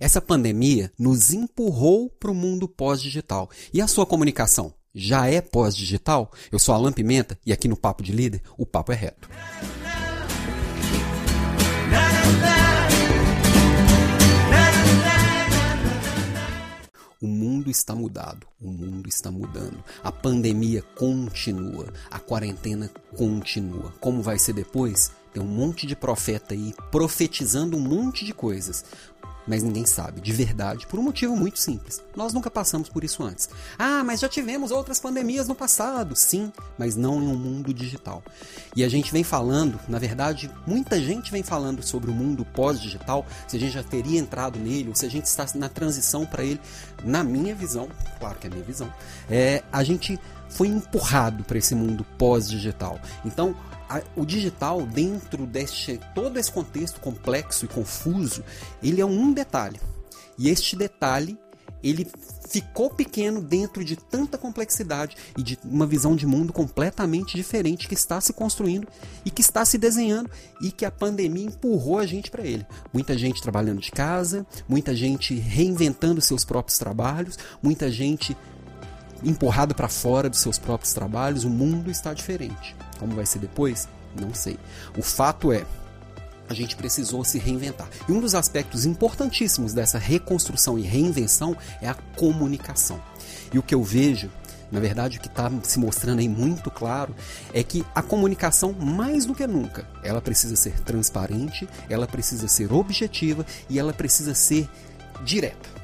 Essa 0.00 0.18
pandemia 0.18 0.90
nos 0.98 1.30
empurrou 1.34 2.08
para 2.08 2.30
o 2.30 2.34
mundo 2.34 2.66
pós-digital. 2.66 3.50
E 3.70 3.82
a 3.82 3.86
sua 3.86 4.06
comunicação 4.06 4.72
já 4.94 5.26
é 5.26 5.42
pós-digital? 5.42 6.32
Eu 6.50 6.58
sou 6.58 6.74
Alan 6.74 6.90
Pimenta 6.90 7.38
e 7.44 7.52
aqui 7.52 7.68
no 7.68 7.76
Papo 7.76 8.02
de 8.02 8.10
Líder, 8.10 8.40
o 8.56 8.64
papo 8.64 8.92
é 8.92 8.94
reto. 8.94 9.28
O 17.20 17.26
mundo 17.26 17.68
está 17.70 17.94
mudado, 17.94 18.46
o 18.58 18.70
mundo 18.70 19.06
está 19.06 19.30
mudando. 19.30 19.84
A 20.02 20.10
pandemia 20.10 20.80
continua, 20.96 21.92
a 22.10 22.18
quarentena 22.18 22.90
continua. 23.14 23.92
Como 24.00 24.22
vai 24.22 24.38
ser 24.38 24.54
depois? 24.54 25.12
Tem 25.30 25.42
um 25.42 25.46
monte 25.46 25.86
de 25.86 25.94
profeta 25.94 26.54
aí 26.54 26.74
profetizando 26.90 27.76
um 27.76 27.80
monte 27.80 28.24
de 28.24 28.32
coisas 28.32 28.84
mas 29.50 29.64
ninguém 29.64 29.84
sabe, 29.84 30.20
de 30.20 30.32
verdade, 30.32 30.86
por 30.86 31.00
um 31.00 31.02
motivo 31.02 31.34
muito 31.34 31.58
simples. 31.58 32.00
Nós 32.14 32.32
nunca 32.32 32.48
passamos 32.48 32.88
por 32.88 33.02
isso 33.02 33.20
antes. 33.20 33.48
Ah, 33.76 34.04
mas 34.04 34.20
já 34.20 34.28
tivemos 34.28 34.70
outras 34.70 35.00
pandemias 35.00 35.48
no 35.48 35.56
passado. 35.56 36.14
Sim, 36.14 36.52
mas 36.78 36.94
não 36.94 37.20
em 37.20 37.26
um 37.26 37.34
mundo 37.34 37.74
digital. 37.74 38.22
E 38.76 38.84
a 38.84 38.88
gente 38.88 39.10
vem 39.10 39.24
falando, 39.24 39.80
na 39.88 39.98
verdade, 39.98 40.48
muita 40.64 41.00
gente 41.00 41.32
vem 41.32 41.42
falando 41.42 41.82
sobre 41.82 42.12
o 42.12 42.14
mundo 42.14 42.44
pós-digital, 42.44 43.26
se 43.48 43.56
a 43.56 43.58
gente 43.58 43.72
já 43.72 43.82
teria 43.82 44.20
entrado 44.20 44.56
nele, 44.56 44.90
ou 44.90 44.94
se 44.94 45.04
a 45.04 45.10
gente 45.10 45.24
está 45.24 45.44
na 45.56 45.68
transição 45.68 46.24
para 46.24 46.44
ele. 46.44 46.60
Na 47.02 47.24
minha 47.24 47.52
visão, 47.52 47.88
claro 48.20 48.38
que 48.38 48.46
é 48.46 48.50
a 48.50 48.52
minha 48.52 48.64
visão, 48.64 48.94
é, 49.28 49.64
a 49.72 49.82
gente 49.82 50.16
foi 50.48 50.68
empurrado 50.68 51.42
para 51.42 51.58
esse 51.58 51.74
mundo 51.74 52.06
pós-digital. 52.16 53.00
Então, 53.24 53.56
a, 53.90 54.02
o 54.14 54.24
digital, 54.24 54.82
dentro 54.86 55.44
deste 55.44 55.98
todo 56.14 56.38
esse 56.38 56.52
contexto 56.52 57.00
complexo 57.00 57.64
e 57.64 57.68
confuso, 57.68 58.44
ele 58.80 59.00
é 59.00 59.04
um 59.04 59.32
detalhe. 59.32 59.80
E 60.38 60.48
este 60.48 60.76
detalhe, 60.76 61.36
ele 61.82 62.06
ficou 62.48 62.90
pequeno 62.90 63.40
dentro 63.40 63.84
de 63.84 63.96
tanta 63.96 64.38
complexidade 64.38 65.16
e 65.36 65.42
de 65.42 65.58
uma 65.64 65.86
visão 65.86 66.14
de 66.14 66.26
mundo 66.26 66.52
completamente 66.52 67.36
diferente 67.36 67.88
que 67.88 67.94
está 67.94 68.20
se 68.20 68.32
construindo 68.32 68.86
e 69.24 69.30
que 69.30 69.40
está 69.40 69.64
se 69.64 69.76
desenhando 69.76 70.30
e 70.60 70.70
que 70.70 70.84
a 70.84 70.90
pandemia 70.90 71.46
empurrou 71.46 71.98
a 71.98 72.06
gente 72.06 72.30
para 72.30 72.44
ele. 72.44 72.66
Muita 72.92 73.18
gente 73.18 73.42
trabalhando 73.42 73.80
de 73.80 73.90
casa, 73.90 74.46
muita 74.68 74.94
gente 74.94 75.34
reinventando 75.34 76.20
seus 76.20 76.44
próprios 76.44 76.78
trabalhos, 76.78 77.38
muita 77.62 77.90
gente 77.90 78.36
empurrado 79.22 79.74
para 79.74 79.88
fora 79.88 80.28
dos 80.28 80.40
seus 80.40 80.58
próprios 80.58 80.92
trabalhos, 80.92 81.44
o 81.44 81.50
mundo 81.50 81.90
está 81.90 82.14
diferente. 82.14 82.74
Como 82.98 83.14
vai 83.14 83.26
ser 83.26 83.38
depois? 83.38 83.88
Não 84.18 84.34
sei. 84.34 84.58
O 84.96 85.02
fato 85.02 85.52
é, 85.52 85.64
a 86.48 86.54
gente 86.54 86.74
precisou 86.76 87.24
se 87.24 87.38
reinventar. 87.38 87.88
E 88.08 88.12
um 88.12 88.20
dos 88.20 88.34
aspectos 88.34 88.84
importantíssimos 88.84 89.72
dessa 89.72 89.98
reconstrução 89.98 90.78
e 90.78 90.82
reinvenção 90.82 91.56
é 91.80 91.88
a 91.88 91.94
comunicação. 92.16 93.00
E 93.52 93.58
o 93.58 93.62
que 93.62 93.74
eu 93.74 93.82
vejo, 93.82 94.30
na 94.70 94.80
verdade, 94.80 95.18
o 95.18 95.20
que 95.20 95.28
está 95.28 95.50
se 95.62 95.78
mostrando 95.78 96.18
aí 96.18 96.28
muito 96.28 96.70
claro 96.70 97.14
é 97.54 97.62
que 97.62 97.84
a 97.94 98.02
comunicação, 98.02 98.72
mais 98.72 99.24
do 99.24 99.34
que 99.34 99.46
nunca, 99.46 99.86
ela 100.02 100.20
precisa 100.20 100.56
ser 100.56 100.80
transparente, 100.80 101.68
ela 101.88 102.06
precisa 102.06 102.48
ser 102.48 102.72
objetiva 102.72 103.46
e 103.68 103.78
ela 103.78 103.92
precisa 103.92 104.34
ser 104.34 104.68
direta 105.24 105.80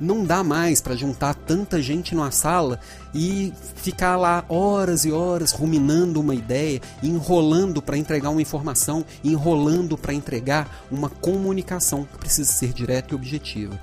não 0.00 0.24
dá 0.24 0.44
mais 0.44 0.80
para 0.80 0.94
juntar 0.94 1.34
tanta 1.46 1.80
gente 1.80 2.14
numa 2.14 2.30
sala 2.30 2.78
e 3.14 3.52
ficar 3.76 4.16
lá 4.16 4.44
horas 4.48 5.04
e 5.04 5.12
horas 5.12 5.52
ruminando 5.52 6.20
uma 6.20 6.34
ideia, 6.34 6.80
enrolando 7.02 7.80
para 7.80 7.96
entregar 7.96 8.30
uma 8.30 8.42
informação, 8.42 9.04
enrolando 9.22 9.96
para 9.96 10.12
entregar 10.12 10.84
uma 10.90 11.08
comunicação 11.08 12.04
que 12.04 12.18
precisa 12.18 12.52
ser 12.52 12.72
direta 12.72 13.14
e 13.14 13.16
objetiva. 13.16 13.78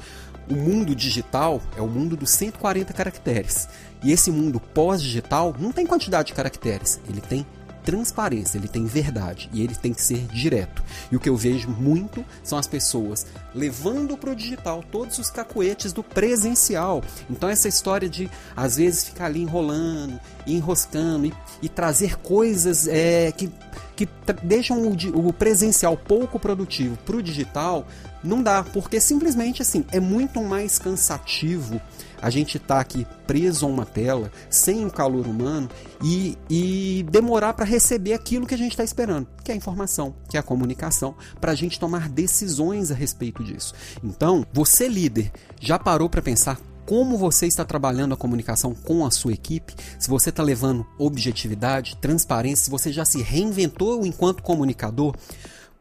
O 0.49 0.55
mundo 0.55 0.93
digital 0.93 1.61
é 1.77 1.81
o 1.81 1.87
mundo 1.87 2.17
dos 2.17 2.31
140 2.31 2.91
caracteres. 2.91 3.69
E 4.03 4.11
esse 4.11 4.29
mundo 4.29 4.59
pós-digital 4.59 5.55
não 5.57 5.71
tem 5.71 5.85
quantidade 5.85 6.27
de 6.27 6.33
caracteres, 6.33 6.99
ele 7.07 7.21
tem 7.21 7.45
transparência, 7.83 8.57
ele 8.57 8.67
tem 8.67 8.85
verdade 8.85 9.49
e 9.53 9.61
ele 9.61 9.75
tem 9.75 9.93
que 9.93 10.01
ser 10.01 10.25
direto. 10.27 10.83
E 11.11 11.15
o 11.15 11.19
que 11.19 11.29
eu 11.29 11.35
vejo 11.35 11.69
muito 11.69 12.25
são 12.43 12.57
as 12.57 12.67
pessoas 12.67 13.25
levando 13.53 14.17
para 14.17 14.31
o 14.31 14.35
digital 14.35 14.83
todos 14.91 15.19
os 15.19 15.29
cacuetes 15.29 15.93
do 15.93 16.03
presencial. 16.03 17.03
Então 17.29 17.49
essa 17.49 17.67
história 17.67 18.09
de 18.09 18.29
às 18.55 18.77
vezes 18.77 19.05
ficar 19.05 19.25
ali 19.25 19.41
enrolando, 19.41 20.19
enroscando 20.47 21.27
e, 21.27 21.33
e 21.61 21.69
trazer 21.69 22.17
coisas 22.19 22.87
é, 22.87 23.31
que, 23.31 23.51
que 23.95 24.07
deixam 24.41 24.81
o, 24.81 25.27
o 25.27 25.33
presencial 25.33 25.97
pouco 25.97 26.39
produtivo 26.39 26.97
para 27.05 27.17
o 27.17 27.23
digital 27.23 27.87
não 28.23 28.41
dá, 28.41 28.63
porque 28.63 28.99
simplesmente 29.01 29.61
assim 29.61 29.85
é 29.91 29.99
muito 29.99 30.41
mais 30.41 30.79
cansativo 30.79 31.81
a 32.21 32.29
gente 32.29 32.55
estar 32.55 32.75
tá 32.75 32.79
aqui 32.79 33.05
preso 33.25 33.65
a 33.65 33.69
uma 33.69 33.85
tela, 33.85 34.31
sem 34.49 34.85
o 34.85 34.91
calor 34.91 35.27
humano 35.27 35.69
e, 36.03 36.37
e 36.49 37.05
demorar 37.09 37.53
para 37.53 37.65
receber 37.65 38.13
aquilo 38.13 38.45
que 38.45 38.53
a 38.53 38.57
gente 38.57 38.71
está 38.71 38.83
esperando, 38.83 39.27
que 39.43 39.51
é 39.51 39.53
a 39.53 39.57
informação, 39.57 40.15
que 40.29 40.37
é 40.37 40.39
a 40.39 40.43
comunicação, 40.43 41.15
para 41.39 41.51
a 41.51 41.55
gente 41.55 41.79
tomar 41.79 42.09
decisões 42.09 42.91
a 42.91 42.95
respeito 42.95 43.43
disso. 43.43 43.73
Então, 44.03 44.45
você 44.53 44.87
líder, 44.87 45.31
já 45.59 45.79
parou 45.79 46.09
para 46.09 46.21
pensar 46.21 46.59
como 46.85 47.17
você 47.17 47.47
está 47.47 47.63
trabalhando 47.63 48.13
a 48.13 48.17
comunicação 48.17 48.73
com 48.73 49.05
a 49.05 49.11
sua 49.11 49.33
equipe, 49.33 49.73
se 49.97 50.09
você 50.09 50.29
está 50.29 50.43
levando 50.43 50.85
objetividade, 50.97 51.97
transparência, 51.97 52.65
se 52.65 52.71
você 52.71 52.91
já 52.91 53.05
se 53.05 53.21
reinventou 53.21 54.05
enquanto 54.05 54.43
comunicador, 54.43 55.15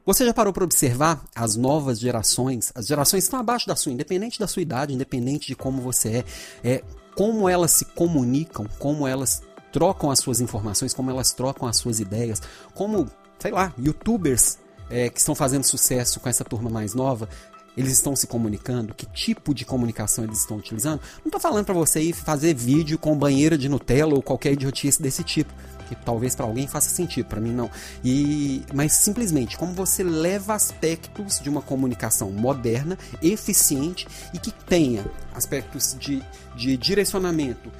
você 0.04 0.24
já 0.24 0.34
parou 0.34 0.52
para 0.52 0.64
observar 0.64 1.24
as 1.34 1.56
novas 1.56 2.00
gerações, 2.00 2.72
as 2.74 2.86
gerações 2.86 3.24
estão 3.24 3.38
abaixo 3.38 3.66
da 3.66 3.76
sua, 3.76 3.92
independente 3.92 4.38
da 4.38 4.46
sua 4.46 4.62
idade, 4.62 4.92
independente 4.92 5.46
de 5.46 5.54
como 5.54 5.80
você 5.80 6.24
é, 6.64 6.70
é 6.72 6.84
como 7.14 7.48
elas 7.48 7.70
se 7.72 7.84
comunicam, 7.84 8.66
como 8.78 9.06
elas 9.06 9.42
trocam 9.72 10.10
as 10.10 10.18
suas 10.18 10.40
informações, 10.40 10.92
como 10.92 11.10
elas 11.10 11.32
trocam 11.32 11.68
as 11.68 11.76
suas 11.76 12.00
ideias, 12.00 12.42
como, 12.74 13.08
sei 13.38 13.52
lá, 13.52 13.72
youtubers 13.78 14.58
é, 14.90 15.08
que 15.08 15.18
estão 15.18 15.34
fazendo 15.34 15.64
sucesso 15.64 16.20
com 16.20 16.28
essa 16.28 16.44
turma 16.44 16.68
mais 16.68 16.94
nova, 16.94 17.28
eles 17.76 17.92
estão 17.92 18.14
se 18.14 18.26
comunicando, 18.26 18.94
que 18.94 19.06
tipo 19.06 19.54
de 19.54 19.64
comunicação 19.64 20.24
eles 20.24 20.40
estão 20.40 20.58
utilizando. 20.58 21.00
Não 21.18 21.26
estou 21.26 21.40
falando 21.40 21.64
para 21.64 21.74
você 21.74 22.00
ir 22.02 22.12
fazer 22.12 22.54
vídeo 22.54 22.98
com 22.98 23.16
banheira 23.16 23.56
de 23.56 23.68
Nutella 23.68 24.14
ou 24.14 24.22
qualquer 24.22 24.52
idiotice 24.52 25.00
desse 25.00 25.22
tipo 25.22 25.52
que 25.94 26.04
talvez 26.04 26.34
para 26.34 26.46
alguém 26.46 26.66
faça 26.66 26.90
sentido, 26.90 27.26
para 27.26 27.40
mim 27.40 27.52
não. 27.52 27.70
E 28.04 28.62
mas 28.72 28.92
simplesmente 28.92 29.56
como 29.56 29.72
você 29.72 30.02
leva 30.02 30.54
aspectos 30.54 31.38
de 31.40 31.48
uma 31.48 31.62
comunicação 31.62 32.30
moderna, 32.30 32.98
eficiente 33.22 34.06
e 34.32 34.38
que 34.38 34.52
tenha 34.52 35.04
aspectos 35.34 35.96
de, 35.98 36.22
de 36.56 36.76
direcionamento, 36.76 37.70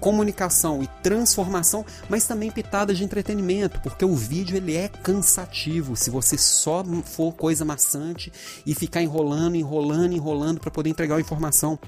comunicação 0.00 0.82
e 0.82 0.86
transformação, 1.02 1.84
mas 2.08 2.26
também 2.26 2.50
pitadas 2.50 2.98
de 2.98 3.04
entretenimento, 3.04 3.80
porque 3.80 4.04
o 4.04 4.14
vídeo 4.14 4.56
ele 4.56 4.76
é 4.76 4.88
cansativo. 4.88 5.96
Se 5.96 6.10
você 6.10 6.36
só 6.38 6.84
for 7.04 7.32
coisa 7.32 7.64
maçante 7.64 8.32
e 8.64 8.74
ficar 8.74 9.02
enrolando, 9.02 9.56
enrolando, 9.56 10.12
enrolando 10.12 10.60
para 10.60 10.70
poder 10.70 10.90
entregar 10.90 11.16
a 11.16 11.20
informação 11.20 11.78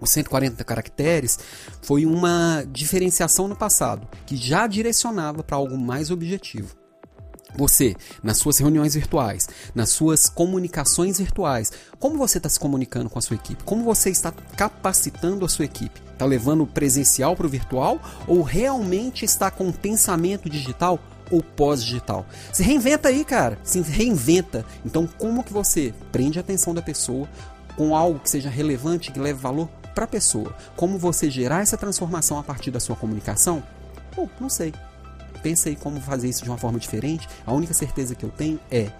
os 0.00 0.10
140 0.10 0.62
caracteres 0.64 1.38
foi 1.82 2.04
uma 2.04 2.64
diferenciação 2.70 3.48
no 3.48 3.56
passado, 3.56 4.06
que 4.26 4.36
já 4.36 4.66
direcionava 4.66 5.42
para 5.42 5.56
algo 5.56 5.76
mais 5.78 6.10
objetivo. 6.10 6.74
Você, 7.56 7.96
nas 8.22 8.36
suas 8.36 8.58
reuniões 8.58 8.94
virtuais, 8.94 9.48
nas 9.74 9.88
suas 9.88 10.28
comunicações 10.28 11.18
virtuais, 11.18 11.72
como 11.98 12.18
você 12.18 12.36
está 12.38 12.48
se 12.48 12.60
comunicando 12.60 13.08
com 13.08 13.18
a 13.18 13.22
sua 13.22 13.36
equipe? 13.36 13.64
Como 13.64 13.82
você 13.82 14.10
está 14.10 14.30
capacitando 14.56 15.44
a 15.44 15.48
sua 15.48 15.64
equipe? 15.64 16.02
Está 16.12 16.26
levando 16.26 16.64
o 16.64 16.66
presencial 16.66 17.34
para 17.34 17.46
o 17.46 17.50
virtual 17.50 18.00
ou 18.26 18.42
realmente 18.42 19.24
está 19.24 19.50
com 19.50 19.72
pensamento 19.72 20.50
digital 20.50 20.98
ou 21.30 21.42
pós-digital? 21.42 22.26
Se 22.52 22.62
reinventa 22.62 23.08
aí, 23.08 23.24
cara. 23.24 23.58
Se 23.64 23.80
reinventa. 23.80 24.64
Então, 24.84 25.06
como 25.18 25.42
que 25.42 25.52
você 25.52 25.94
prende 26.12 26.38
a 26.38 26.42
atenção 26.42 26.74
da 26.74 26.82
pessoa 26.82 27.28
com 27.74 27.96
algo 27.96 28.18
que 28.18 28.30
seja 28.30 28.50
relevante, 28.50 29.12
que 29.12 29.20
leve 29.20 29.38
valor 29.38 29.68
para 29.96 30.04
a 30.04 30.08
pessoa. 30.08 30.54
Como 30.76 30.98
você 30.98 31.30
gerar 31.30 31.62
essa 31.62 31.78
transformação 31.78 32.38
a 32.38 32.42
partir 32.42 32.70
da 32.70 32.78
sua 32.78 32.94
comunicação? 32.94 33.62
Bom, 34.14 34.28
não 34.38 34.50
sei. 34.50 34.74
Pensei 35.42 35.74
como 35.74 36.02
fazer 36.02 36.28
isso 36.28 36.44
de 36.44 36.50
uma 36.50 36.58
forma 36.58 36.78
diferente. 36.78 37.26
A 37.46 37.52
única 37.54 37.72
certeza 37.72 38.14
que 38.14 38.22
eu 38.22 38.30
tenho 38.30 38.60
é 38.70 38.90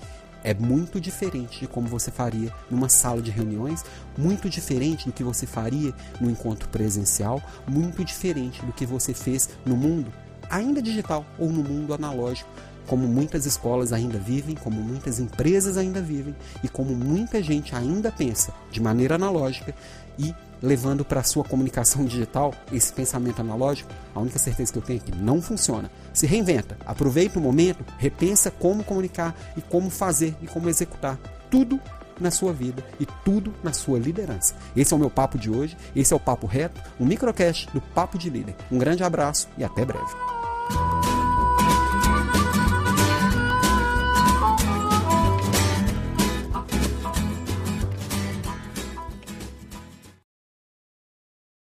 é 0.42 0.54
muito 0.54 1.00
diferente 1.00 1.60
de 1.60 1.66
como 1.66 1.88
você 1.88 2.08
faria 2.08 2.54
numa 2.70 2.88
sala 2.88 3.20
de 3.20 3.32
reuniões, 3.32 3.84
muito 4.16 4.48
diferente 4.48 5.04
do 5.04 5.12
que 5.12 5.24
você 5.24 5.44
faria 5.44 5.92
no 6.20 6.30
encontro 6.30 6.68
presencial, 6.68 7.42
muito 7.66 8.04
diferente 8.04 8.64
do 8.64 8.72
que 8.72 8.86
você 8.86 9.12
fez 9.12 9.50
no 9.64 9.76
mundo 9.76 10.12
ainda 10.48 10.80
digital 10.80 11.26
ou 11.36 11.50
no 11.50 11.64
mundo 11.64 11.92
analógico, 11.92 12.48
como 12.86 13.06
muitas 13.06 13.46
escolas 13.46 13.92
ainda 13.92 14.18
vivem, 14.18 14.54
como 14.54 14.80
muitas 14.80 15.18
empresas 15.18 15.76
ainda 15.76 16.00
vivem 16.00 16.34
e 16.62 16.68
como 16.68 16.94
muita 16.94 17.42
gente 17.42 17.74
ainda 17.74 18.10
pensa 18.10 18.52
de 18.70 18.80
maneira 18.80 19.16
analógica 19.16 19.74
e 20.18 20.34
levando 20.62 21.04
para 21.04 21.20
a 21.20 21.24
sua 21.24 21.44
comunicação 21.44 22.04
digital 22.06 22.54
esse 22.72 22.92
pensamento 22.92 23.40
analógico, 23.40 23.90
a 24.14 24.20
única 24.20 24.38
certeza 24.38 24.72
que 24.72 24.78
eu 24.78 24.82
tenho 24.82 25.00
é 25.04 25.10
que 25.10 25.16
não 25.16 25.42
funciona. 25.42 25.90
Se 26.12 26.26
reinventa, 26.26 26.76
aproveita 26.86 27.38
o 27.38 27.42
momento, 27.42 27.84
repensa 27.98 28.50
como 28.50 28.84
comunicar 28.84 29.34
e 29.56 29.60
como 29.60 29.90
fazer 29.90 30.34
e 30.40 30.46
como 30.46 30.68
executar 30.68 31.18
tudo 31.50 31.80
na 32.20 32.30
sua 32.30 32.52
vida 32.52 32.84
e 32.98 33.06
tudo 33.24 33.52
na 33.62 33.72
sua 33.72 33.98
liderança. 33.98 34.54
Esse 34.74 34.92
é 34.94 34.96
o 34.96 35.00
meu 35.00 35.10
papo 35.10 35.38
de 35.38 35.50
hoje, 35.50 35.76
esse 35.94 36.12
é 36.12 36.16
o 36.16 36.20
Papo 36.20 36.46
Reto, 36.46 36.80
um 36.98 37.04
microcast 37.04 37.68
do 37.72 37.80
Papo 37.80 38.18
de 38.18 38.30
Líder. 38.30 38.56
Um 38.72 38.78
grande 38.78 39.04
abraço 39.04 39.48
e 39.58 39.64
até 39.64 39.84
breve. 39.84 41.15